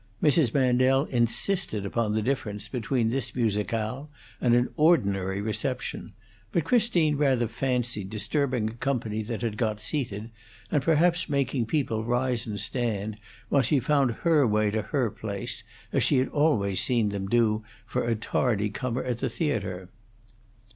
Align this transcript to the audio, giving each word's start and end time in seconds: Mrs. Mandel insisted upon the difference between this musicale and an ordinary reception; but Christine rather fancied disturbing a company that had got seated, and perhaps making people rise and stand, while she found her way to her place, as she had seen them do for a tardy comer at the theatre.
Mrs. 0.23 0.51
Mandel 0.51 1.05
insisted 1.11 1.85
upon 1.85 2.13
the 2.15 2.23
difference 2.23 2.67
between 2.67 3.11
this 3.11 3.35
musicale 3.35 4.09
and 4.41 4.55
an 4.55 4.69
ordinary 4.75 5.41
reception; 5.41 6.11
but 6.51 6.63
Christine 6.63 7.17
rather 7.17 7.47
fancied 7.47 8.09
disturbing 8.09 8.67
a 8.67 8.73
company 8.73 9.21
that 9.21 9.43
had 9.43 9.57
got 9.57 9.79
seated, 9.79 10.31
and 10.71 10.81
perhaps 10.81 11.29
making 11.29 11.67
people 11.67 12.03
rise 12.03 12.47
and 12.47 12.59
stand, 12.59 13.17
while 13.49 13.61
she 13.61 13.79
found 13.79 14.09
her 14.25 14.47
way 14.47 14.71
to 14.71 14.81
her 14.81 15.11
place, 15.11 15.63
as 15.93 16.01
she 16.01 16.17
had 16.17 16.31
seen 16.79 17.09
them 17.09 17.27
do 17.27 17.61
for 17.85 18.03
a 18.03 18.15
tardy 18.15 18.71
comer 18.71 19.03
at 19.03 19.19
the 19.19 19.29
theatre. 19.29 19.91